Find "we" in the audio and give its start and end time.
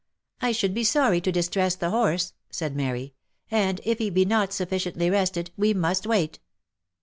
5.57-5.75